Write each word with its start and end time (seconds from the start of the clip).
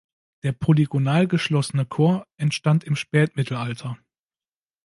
Der 0.41 0.51
polygonal 0.51 1.27
geschlossene 1.27 1.85
Chor 1.85 2.25
entstand 2.39 2.83
im 2.85 2.95
Spätmittelalter. 2.95 3.99